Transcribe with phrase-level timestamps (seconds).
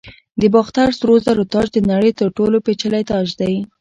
[0.41, 3.53] د باختر سرو زرو تاج د نړۍ تر ټولو پیچلی تاج دی